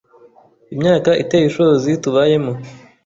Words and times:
imyaka 0.73 1.09
iteye 1.23 1.45
ishozi 1.47 1.91
tubayemo! 2.03 2.53